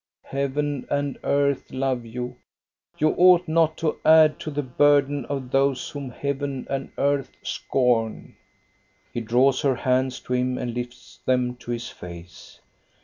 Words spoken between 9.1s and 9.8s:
He draws her